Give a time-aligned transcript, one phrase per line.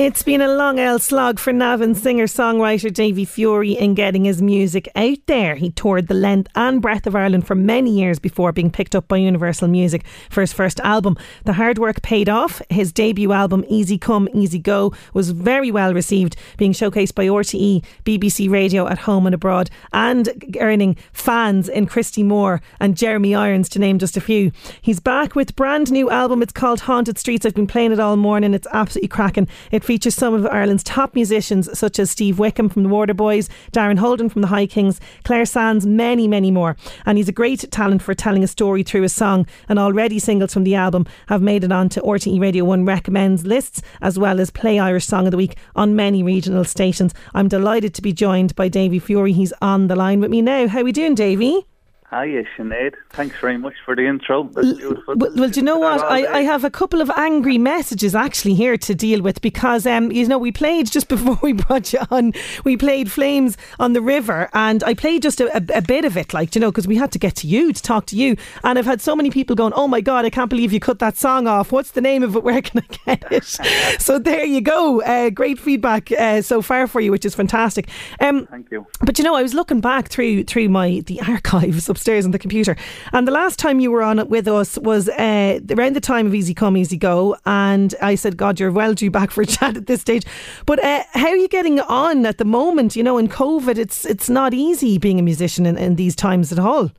[0.00, 4.88] It's been a long old slog for Navan singer-songwriter Davy Furey in getting his music
[4.96, 5.56] out there.
[5.56, 9.08] He toured the length and breadth of Ireland for many years before being picked up
[9.08, 11.18] by Universal Music for his first album.
[11.44, 12.62] The hard work paid off.
[12.70, 17.84] His debut album, Easy Come, Easy Go, was very well received, being showcased by RTE,
[18.02, 23.68] BBC Radio at home and abroad, and earning fans in Christy Moore and Jeremy Irons,
[23.68, 24.50] to name just a few.
[24.80, 26.42] He's back with brand new album.
[26.42, 27.44] It's called Haunted Streets.
[27.44, 28.54] I've been playing it all morning.
[28.54, 29.46] It's absolutely cracking.
[29.70, 33.98] It features some of Ireland's top musicians, such as Steve Wickham from the Waterboys, Darren
[33.98, 36.76] Holden from the High Kings, Claire Sands, many, many more.
[37.06, 39.48] And he's a great talent for telling a story through a song.
[39.68, 43.82] And already singles from the album have made it onto RTE Radio 1 recommends lists,
[44.00, 47.12] as well as Play Irish Song of the Week on many regional stations.
[47.34, 49.34] I'm delighted to be joined by Davy Furey.
[49.34, 50.68] He's on the line with me now.
[50.68, 51.66] How are we doing, Davy?
[52.10, 52.94] Hiya, Sinead.
[53.10, 54.42] Thanks very much for the intro.
[54.52, 55.14] That's beautiful.
[55.16, 56.00] Well, well do you know what?
[56.02, 60.10] I, I have a couple of angry messages actually here to deal with because, um,
[60.10, 62.32] you know, we played just before we brought you on,
[62.64, 66.16] we played Flames on the River and I played just a, a, a bit of
[66.16, 68.36] it, like, you know, because we had to get to you to talk to you.
[68.64, 70.98] And I've had so many people going, oh my God, I can't believe you cut
[70.98, 71.70] that song off.
[71.70, 72.42] What's the name of it?
[72.50, 73.44] Where can I get it?
[74.00, 75.00] so there you go.
[75.02, 77.88] Uh, great feedback uh, so far for you, which is fantastic.
[78.18, 78.84] Um, Thank you.
[79.00, 82.38] But, you know, I was looking back through through my the archives upstairs on the
[82.38, 82.76] computer.
[83.12, 86.26] And the last time you were on it with us was uh, around the time
[86.26, 87.36] of Easy Come, Easy Go.
[87.44, 90.24] And I said, God, you're well due back for a chat at this stage.
[90.64, 92.96] But uh, how are you getting on at the moment?
[92.96, 96.52] You know, in COVID, it's it's not easy being a musician in, in these times
[96.52, 96.90] at all.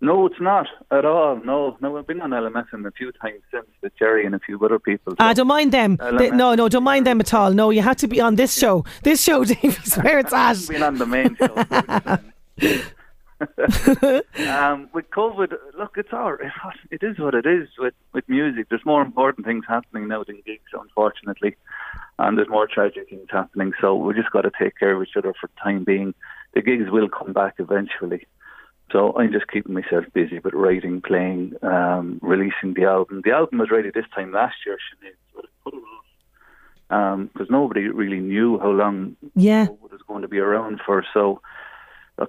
[0.00, 1.40] No, it's not at all.
[1.44, 4.58] No, no, I've been on LMFM a few times since with Jerry and a few
[4.64, 5.12] other people.
[5.12, 5.96] So I don't mind them.
[6.18, 7.52] They, no, no, don't mind them at all.
[7.52, 8.84] No, you had to be on this show.
[9.04, 10.58] This show, Dave, is where it's at.
[10.68, 11.54] been on the main show.
[14.48, 16.36] um, with COVID, look, it's all
[16.90, 18.68] it is what it is with with music.
[18.68, 21.56] There's more important things happening now than gigs, unfortunately,
[22.18, 23.72] and there's more tragic things happening.
[23.80, 26.14] So we just got to take care of each other for the time being.
[26.54, 28.26] The gigs will come back eventually.
[28.92, 33.22] So I'm just keeping myself busy with writing, playing, um, releasing the album.
[33.24, 36.04] The album was ready this time last year, Sinead, but I put it off
[37.32, 39.64] because um, nobody really knew how long yeah.
[39.64, 41.04] it was going to be around for.
[41.12, 41.40] So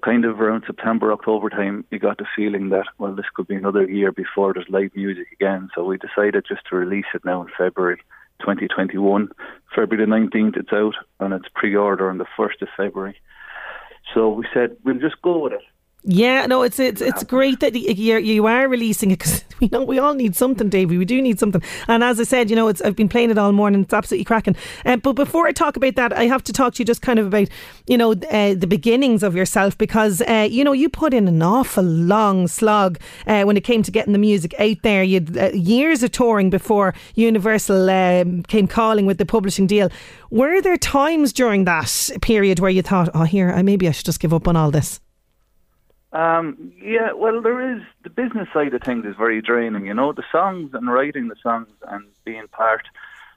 [0.03, 3.55] kind of around September, October time, you got the feeling that, well, this could be
[3.55, 5.69] another year before there's live music again.
[5.75, 7.97] So we decided just to release it now in February
[8.39, 9.29] 2021.
[9.75, 13.15] February the 19th, it's out, and it's pre order on the 1st of February.
[14.13, 15.61] So we said, we'll just go with it.
[16.07, 19.81] Yeah, no, it's it's it's great that you you are releasing it because we know
[19.81, 20.99] we all need something, Davy.
[20.99, 23.39] We do need something, and as I said, you know, it's I've been playing it
[23.39, 23.81] all morning.
[23.81, 24.55] It's absolutely cracking.
[24.85, 27.17] Um, but before I talk about that, I have to talk to you just kind
[27.17, 27.47] of about
[27.87, 31.41] you know uh, the beginnings of yourself because uh, you know you put in an
[31.41, 35.01] awful long slog uh, when it came to getting the music out there.
[35.01, 39.89] You had uh, years of touring before Universal um, came calling with the publishing deal.
[40.29, 44.19] Were there times during that period where you thought, oh, here, maybe I should just
[44.19, 44.99] give up on all this?
[46.15, 49.85] Um, yeah, well, there is the business side of things is very draining.
[49.85, 52.85] You know, the songs and writing the songs and being part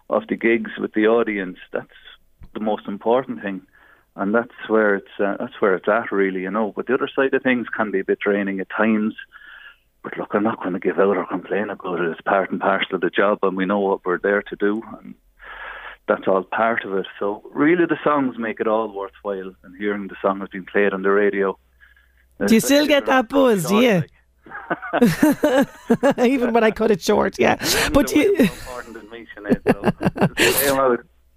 [0.09, 1.59] of the gigs with the audience.
[1.73, 1.89] That's
[2.55, 3.63] the most important thing,
[4.15, 6.43] and that's where it's uh, that's where it's at, really.
[6.43, 9.15] You know, but the other side of things can be a bit draining at times.
[10.05, 12.13] But look, I'm not going to give out or complain about it.
[12.13, 14.85] It's part and parcel of the job, and we know what we're there to do,
[15.01, 15.17] and
[16.07, 17.07] that's all part of it.
[17.19, 20.95] So really, the songs make it all worthwhile, and hearing the song has been played
[20.95, 21.59] on the radio
[22.47, 23.67] do you still get that buzz?
[23.67, 24.05] Do you?
[26.25, 27.57] Even when I cut it short, yeah.
[27.93, 28.49] But you.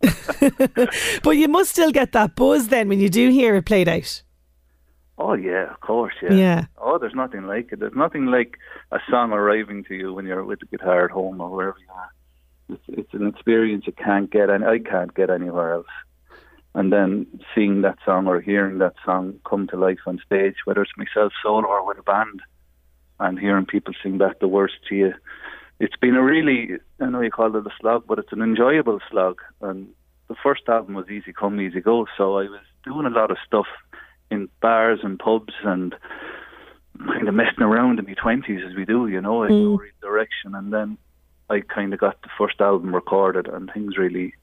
[1.24, 4.24] but you must still get that buzz then when you do hear it played out.
[5.18, 6.34] Oh yeah, of course, yeah.
[6.34, 6.66] Yeah.
[6.78, 7.80] Oh, there's nothing like it.
[7.80, 8.58] There's nothing like
[8.92, 11.94] a song arriving to you when you're with the guitar at home or wherever you
[11.94, 12.12] are.
[12.70, 15.88] It's, it's an experience you can't get, and I can't get anywhere else
[16.74, 20.82] and then seeing that song or hearing that song come to life on stage, whether
[20.82, 22.42] it's myself solo or with a band,
[23.20, 25.14] and hearing people sing back the words to you.
[25.80, 29.00] It's been a really, I know you call it a slog, but it's an enjoyable
[29.10, 29.40] slog.
[29.62, 29.90] And
[30.28, 33.38] the first album was Easy Come, Easy Go, so I was doing a lot of
[33.46, 33.68] stuff
[34.30, 35.94] in bars and pubs and
[36.98, 39.78] kind of messing around in my 20s as we do, you know, in mm.
[39.78, 40.56] no direction.
[40.56, 40.98] And then
[41.50, 44.34] I kind of got the first album recorded, and things really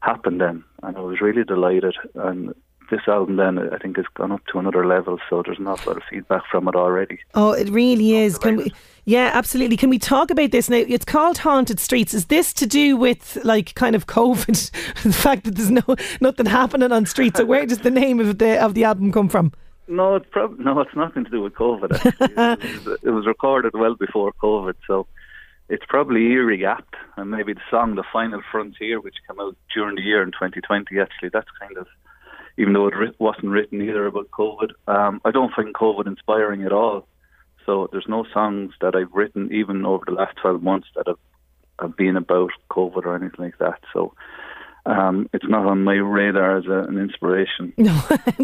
[0.00, 1.94] happened then, and I was really delighted.
[2.14, 2.54] And
[2.90, 5.18] this album then I think has gone up to another level.
[5.30, 7.20] So there's an awful lot of feedback from it already.
[7.34, 8.36] Oh, it really is.
[8.36, 8.72] Can we?
[9.04, 9.76] Yeah, absolutely.
[9.76, 10.76] Can we talk about this now?
[10.76, 12.12] It's called Haunted Streets.
[12.12, 14.70] Is this to do with like kind of COVID?
[15.02, 15.82] the fact that there's no
[16.20, 17.38] nothing happening on streets.
[17.38, 19.52] So where does the name of the of the album come from?
[19.88, 21.90] No, it's prob- no, it's nothing to do with COVID.
[22.20, 25.06] it, was, it was recorded well before COVID, so
[25.70, 26.94] it's probably eerie apt.
[27.16, 31.00] And maybe the song "The Final Frontier," which came out during the year in 2020,
[31.00, 31.86] actually, that's kind of
[32.58, 34.72] even though it wasn't written either about COVID.
[34.86, 37.06] Um, I don't find COVID inspiring at all.
[37.64, 41.18] So there's no songs that I've written even over the last 12 months that have,
[41.80, 43.80] have been about COVID or anything like that.
[43.92, 44.12] So
[44.90, 47.72] um, it's not on my radar as a, an inspiration.
[47.80, 47.94] No,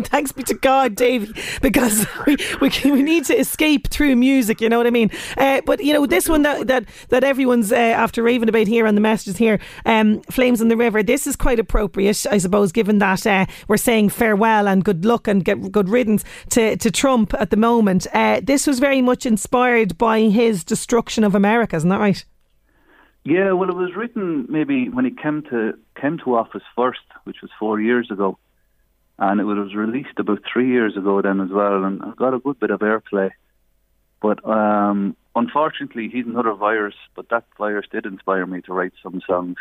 [0.05, 4.61] thanks be to God, Davy, because we, we, we need to escape through music.
[4.61, 5.11] You know what I mean?
[5.37, 8.87] Uh, but you know this one that that, that everyone's uh, after raving about here
[8.87, 12.73] on the messages here, um, "Flames in the River." This is quite appropriate, I suppose,
[12.73, 16.91] given that uh, we're saying farewell and good luck and get good riddance to to
[16.91, 18.07] Trump at the moment.
[18.13, 22.25] Uh, this was very much inspired by his destruction of America, isn't that right?
[23.26, 27.43] Yeah, well, it was written maybe when he came to came to office first, which
[27.43, 28.38] was four years ago,
[29.19, 32.61] and it was released about three years ago then as well, and got a good
[32.61, 33.31] bit of airplay.
[34.23, 36.94] But um, unfortunately, he's another virus.
[37.17, 39.56] But that virus did inspire me to write some songs.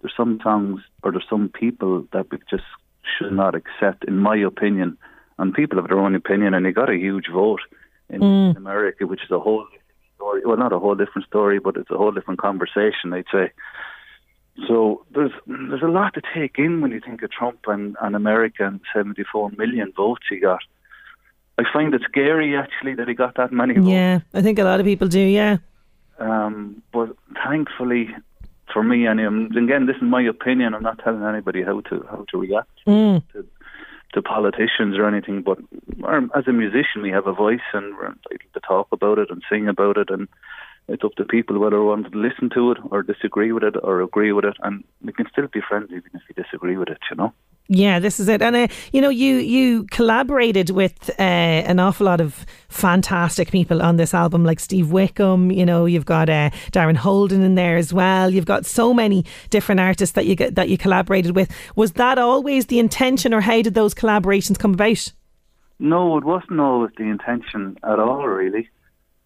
[0.00, 2.62] There's some songs, or there's some people that we just
[3.18, 4.96] should not accept, in my opinion.
[5.38, 7.62] And people have their own opinion, and he got a huge vote
[8.08, 8.50] in, mm.
[8.52, 9.66] in America, which is a whole
[10.32, 10.42] story.
[10.44, 13.52] Well, not a whole different story, but it's a whole different conversation, I'd say.
[14.66, 18.14] So there's there's a lot to take in when you think of Trump and, and
[18.14, 20.60] America and 74 million votes he got.
[21.58, 23.88] I find it scary actually that he got that many votes.
[23.88, 25.20] Yeah, I think a lot of people do.
[25.20, 25.58] Yeah.
[26.18, 28.10] Um, but thankfully,
[28.72, 29.20] for me, and
[29.56, 30.74] again, this is my opinion.
[30.74, 33.22] I'm not telling anybody how to how to react mm.
[33.32, 33.46] to
[34.12, 35.58] to politicians or anything, but
[36.06, 39.30] um, as a musician, we have a voice and we're entitled to talk about it
[39.30, 40.28] and sing about it, and
[40.88, 43.76] it's up to people whether they want to listen to it or disagree with it
[43.82, 46.88] or agree with it, and we can still be friends even if we disagree with
[46.88, 47.32] it, you know.
[47.68, 52.06] Yeah, this is it, and uh, you know, you you collaborated with uh, an awful
[52.06, 55.50] lot of fantastic people on this album, like Steve Wickham.
[55.50, 58.30] You know, you've got uh, Darren Holden in there as well.
[58.30, 61.50] You've got so many different artists that you get, that you collaborated with.
[61.76, 65.12] Was that always the intention, or how did those collaborations come about?
[65.78, 68.26] No, it wasn't always the intention at all.
[68.26, 68.68] Really,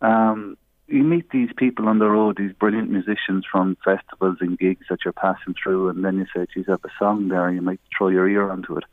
[0.02, 0.56] um,
[0.88, 5.00] you meet these people on the road, these brilliant musicians from festivals and gigs that
[5.04, 7.62] you're passing through, and then you say, "Geez, I have a song there." and You
[7.62, 8.84] might throw your ear onto it,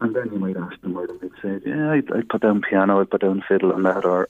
[0.00, 2.62] and then you might ask them where they might say, "Yeah, I, I put down
[2.62, 4.28] piano, I'd put down fiddle on that," or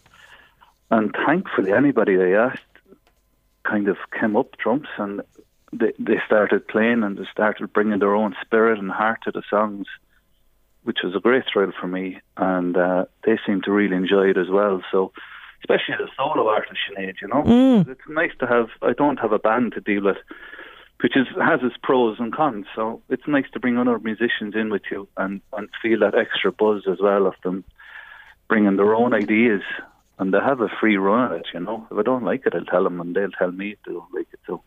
[0.90, 2.62] and thankfully, anybody they asked
[3.64, 5.22] kind of came up trumps and
[5.72, 9.42] they they started playing and they started bringing their own spirit and heart to the
[9.48, 9.86] songs,
[10.82, 14.36] which was a great thrill for me, and uh, they seemed to really enjoy it
[14.36, 14.82] as well.
[14.90, 15.12] So
[15.64, 17.42] especially as a solo artist, Sinead, you know.
[17.42, 17.88] Mm.
[17.88, 20.18] It's nice to have, I don't have a band to deal with,
[21.00, 22.66] which is has its pros and cons.
[22.74, 26.52] So it's nice to bring other musicians in with you and, and feel that extra
[26.52, 27.64] buzz as well of them
[28.48, 29.62] bringing their own ideas.
[30.18, 31.88] And they have a free run at it, you know.
[31.90, 34.14] If I don't like it, I'll tell them and they'll tell me if they don't
[34.14, 34.40] like it.
[34.46, 34.62] So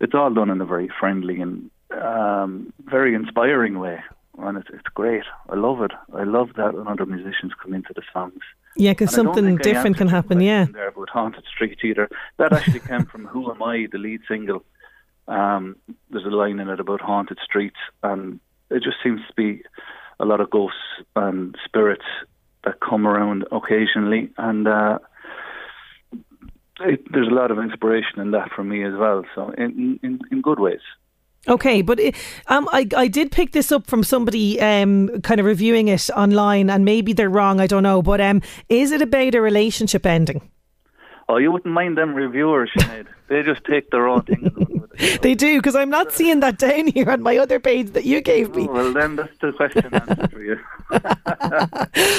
[0.00, 4.02] it's all done in a very friendly and um, very inspiring way.
[4.38, 5.22] And it's, it's great.
[5.48, 5.92] I love it.
[6.12, 8.42] I love that when other musicians come into the songs.
[8.76, 10.40] Yeah, because something different can happen.
[10.40, 12.08] Yeah, there about haunted streets either.
[12.38, 14.64] That actually came from "Who Am I," the lead single.
[15.28, 15.76] Um,
[16.10, 18.38] there's a line in it about haunted streets, and
[18.70, 19.62] it just seems to be
[20.20, 20.78] a lot of ghosts
[21.14, 22.04] and spirits
[22.64, 24.98] that come around occasionally, and uh,
[26.80, 29.24] it, there's a lot of inspiration in that for me as well.
[29.34, 30.80] So in in, in good ways.
[31.48, 32.14] Okay, but it,
[32.48, 36.68] um, I I did pick this up from somebody um, kind of reviewing it online,
[36.70, 37.60] and maybe they're wrong.
[37.60, 40.42] I don't know, but um, is it about a relationship ending?
[41.28, 43.06] Oh, you wouldn't mind them reviewers, Sinead.
[43.28, 44.86] they just take their own thing.
[45.22, 48.20] they do, because I'm not seeing that down here on my other page that you
[48.20, 48.68] gave me.
[48.68, 50.58] Oh, well, then that's the question answered for you.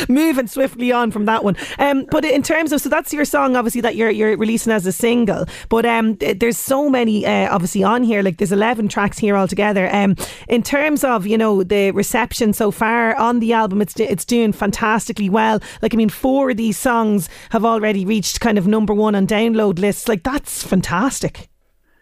[0.14, 1.56] Moving swiftly on from that one.
[1.80, 4.86] Um, but in terms of, so that's your song, obviously, that you're you're releasing as
[4.86, 5.46] a single.
[5.70, 8.22] But um, there's so many, uh, obviously, on here.
[8.22, 9.94] Like there's 11 tracks here altogether.
[9.96, 10.18] Um,
[10.50, 14.52] in terms of, you know, the reception so far on the album, it's it's doing
[14.52, 15.62] fantastically well.
[15.82, 19.28] Like, I mean, four of these songs have already reached kind of number one on
[19.28, 20.08] download lists.
[20.08, 21.50] Like, that's fantastic.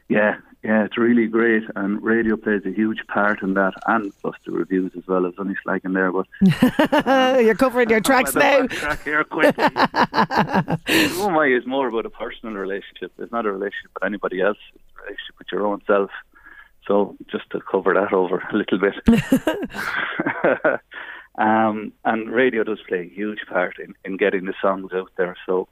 [0.09, 4.35] Yeah, Yeah, it's really great, and radio plays a huge part in that, and plus
[4.45, 5.27] the reviews as well.
[5.27, 6.25] As only slagging there, but
[7.43, 8.65] you're covering your tracks now.
[8.65, 9.63] Track here quickly.
[9.75, 13.11] oh my, is more about a personal relationship.
[13.19, 14.57] It's not a relationship with anybody else.
[14.73, 16.09] It's a relationship with your own self.
[16.87, 18.95] So just to cover that over a little bit.
[21.37, 25.35] um, and radio does play a huge part in, in getting the songs out there.
[25.45, 25.67] So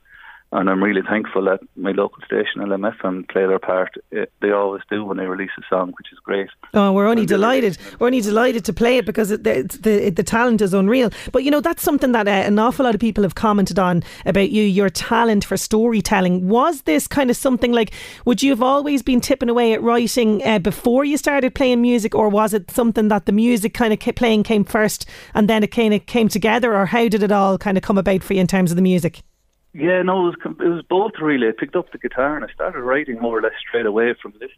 [0.54, 3.96] and I'm really thankful that my local station LMFM play their part.
[4.12, 6.50] It, they always do when they release a song, which is great.
[6.74, 7.78] Oh, we're only delighted.
[8.00, 11.10] We're only delighted to play it because it, the, the the talent is unreal.
[11.32, 14.04] But you know that's something that uh, an awful lot of people have commented on
[14.26, 14.64] about you.
[14.64, 17.92] Your talent for storytelling was this kind of something like?
[18.26, 22.14] Would you have always been tipping away at writing uh, before you started playing music,
[22.14, 25.72] or was it something that the music kind of playing came first and then it
[25.72, 28.42] kind of came together, or how did it all kind of come about for you
[28.42, 29.24] in terms of the music?
[29.74, 31.48] Yeah, no, it was, it was both really.
[31.48, 34.34] I picked up the guitar and I started writing more or less straight away from
[34.40, 34.52] this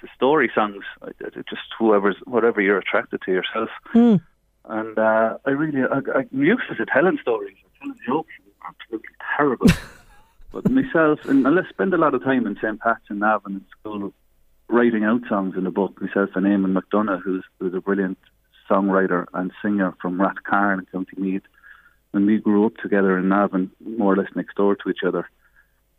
[0.00, 0.84] to story songs.
[1.20, 3.70] Just whoever's whatever you're attracted to yourself.
[3.94, 4.20] Mm.
[4.66, 8.32] And uh, I really, I, I'm useless at telling stories, telling jokes.
[8.44, 9.68] I'm absolutely terrible.
[10.52, 12.78] but myself, and I spend a lot of time in St.
[12.78, 14.12] Pat's and Navan in school
[14.68, 16.00] writing out songs in the book.
[16.00, 18.18] Myself and Eamon McDonough, who's, who's a brilliant
[18.70, 21.42] songwriter and singer from Rathcairn County Meath
[22.12, 25.28] and we grew up together in Navan, more or less next door to each other.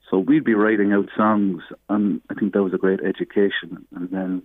[0.10, 3.86] So we'd be writing out songs, and I think that was a great education.
[3.96, 4.43] And then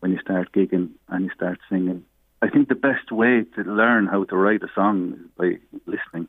[0.00, 2.04] when you start gigging and you start singing,
[2.40, 6.28] I think the best way to learn how to write a song is by listening.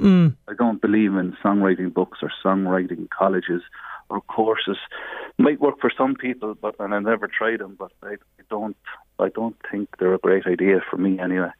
[0.00, 0.36] Mm.
[0.48, 3.62] I don't believe in songwriting books or songwriting colleges
[4.10, 4.76] or courses.
[5.38, 7.76] Might work for some people, but and I've never tried them.
[7.78, 8.76] But I, I don't.
[9.18, 11.52] I don't think they're a great idea for me anyway.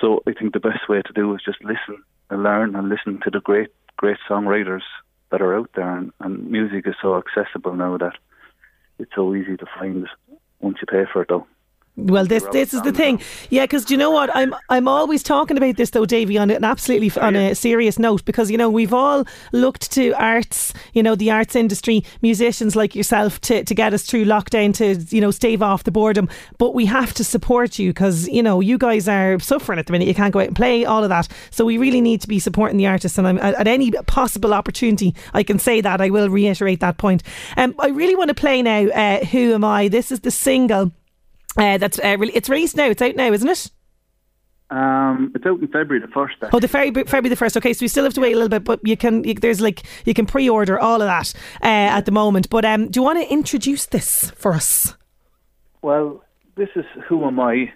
[0.00, 3.20] So I think the best way to do is just listen and learn and listen
[3.24, 4.82] to the great, great songwriters
[5.30, 5.96] that are out there.
[5.96, 8.14] And, and music is so accessible now that
[8.98, 10.06] it's so easy to find
[10.60, 11.46] once you pay for it, though.
[11.98, 13.64] Well, this this is the thing, yeah.
[13.64, 14.30] Because you know what?
[14.32, 18.24] I'm I'm always talking about this though, Davy, on an absolutely on a serious note.
[18.24, 22.94] Because you know we've all looked to arts, you know, the arts industry, musicians like
[22.94, 26.28] yourself, to to get us through lockdown, to you know stave off the boredom.
[26.56, 29.92] But we have to support you because you know you guys are suffering at the
[29.92, 30.06] minute.
[30.06, 31.26] You can't go out and play all of that.
[31.50, 33.18] So we really need to be supporting the artists.
[33.18, 36.00] And I'm at, at any possible opportunity, I can say that.
[36.00, 37.24] I will reiterate that point.
[37.56, 38.86] Um, I really want to play now.
[38.86, 39.88] Uh, Who am I?
[39.88, 40.92] This is the single.
[41.58, 42.86] Uh, that's uh, really, it's released now.
[42.86, 43.70] It's out now, isn't it?
[44.70, 46.36] Um, it's out in February the first.
[46.52, 47.56] Oh, the February, February the first.
[47.56, 49.24] Okay, so we still have to wait a little bit, but you can.
[49.24, 52.50] You, there's like you can pre-order all of that uh, at the moment.
[52.50, 54.94] But um, do you want to introduce this for us?
[55.80, 56.22] Well,
[56.56, 57.72] this is who am I.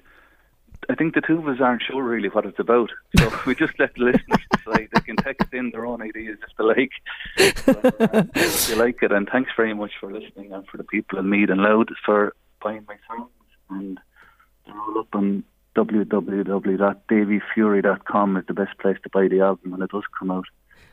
[0.90, 3.78] I think the two of us aren't sure really what it's about, so we just
[3.78, 4.88] let the listeners decide.
[4.92, 6.90] They can text in their own ideas if they like.
[7.56, 10.84] So, uh, if you like it, and thanks very much for listening, and for the
[10.84, 13.30] people in Meath and Louth for buying my songs
[13.78, 14.00] and
[14.66, 15.44] they're all up on
[15.76, 20.46] www.davyfury.com is the best place to buy the album when it does come out.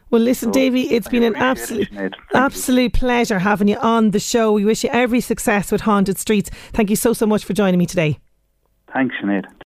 [0.09, 1.89] Well, listen, so, Davy, it's I been an absolute,
[2.33, 4.51] absolute pleasure having you on the show.
[4.51, 6.49] We wish you every success with Haunted Streets.
[6.71, 8.17] Thank you so, so much for joining me today.
[8.91, 9.45] Thanks, Sinead.